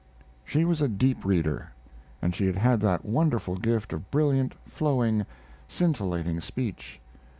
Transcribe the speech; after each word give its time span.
She 0.43 0.65
was 0.65 0.81
a 0.81 0.87
deep 0.87 1.23
reader, 1.23 1.73
and 2.23 2.33
she 2.35 2.51
had 2.51 2.79
that 2.79 3.05
wonderful 3.05 3.55
gift 3.55 3.93
of 3.93 4.09
brilliant, 4.09 4.55
flowing, 4.67 5.27
scintillating 5.67 6.39
speech. 6.39 6.99